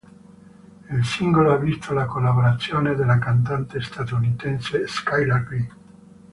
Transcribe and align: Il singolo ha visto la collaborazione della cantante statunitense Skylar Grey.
Il 0.89 1.05
singolo 1.05 1.53
ha 1.53 1.57
visto 1.57 1.93
la 1.93 2.07
collaborazione 2.07 2.95
della 2.95 3.19
cantante 3.19 3.79
statunitense 3.81 4.87
Skylar 4.87 5.43
Grey. 5.43 5.71